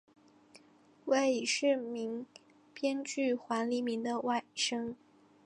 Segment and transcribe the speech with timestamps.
[1.05, 2.25] 为已逝名
[2.73, 4.95] 编剧黄黎明的外甥。